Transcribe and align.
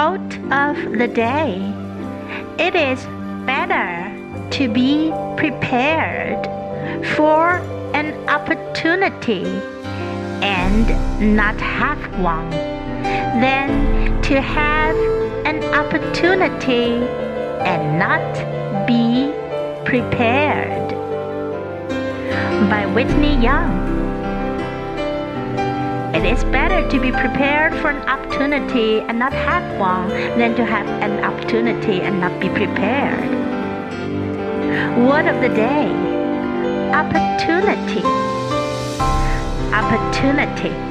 Quote 0.00 0.36
of 0.50 0.76
the 0.96 1.08
day 1.08 1.60
It 2.58 2.74
is 2.74 3.04
better 3.44 4.08
to 4.48 4.66
be 4.66 5.12
prepared 5.36 6.42
for 7.16 7.58
an 7.92 8.08
opportunity 8.26 9.44
and 10.40 10.88
not 11.36 11.60
have 11.60 12.00
one 12.18 12.48
than 13.44 14.22
to 14.22 14.40
have 14.40 14.96
an 15.44 15.62
opportunity 15.74 17.04
and 17.68 17.98
not 17.98 18.86
be 18.86 19.30
prepared. 19.84 20.88
By 22.70 22.86
Whitney 22.86 23.36
Young. 23.36 23.89
It 26.20 26.34
is 26.34 26.44
better 26.44 26.86
to 26.86 27.00
be 27.00 27.10
prepared 27.10 27.72
for 27.80 27.88
an 27.88 28.06
opportunity 28.06 29.00
and 29.00 29.18
not 29.18 29.32
have 29.32 29.80
one 29.80 30.10
than 30.38 30.54
to 30.56 30.66
have 30.66 30.86
an 30.86 31.24
opportunity 31.24 32.02
and 32.02 32.20
not 32.20 32.38
be 32.38 32.50
prepared. 32.50 33.30
Word 34.98 35.26
of 35.26 35.40
the 35.40 35.48
day 35.48 35.88
opportunity. 36.92 38.04
Opportunity. 39.72 40.89